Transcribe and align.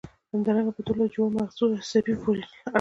همدارنګه 0.33 0.71
په 0.75 0.81
دوولس 0.85 1.11
جوړو 1.15 1.33
مغزي 1.37 1.65
عصبو 1.79 2.13
پورې 2.21 2.41
اړه 2.43 2.49
لري. 2.53 2.57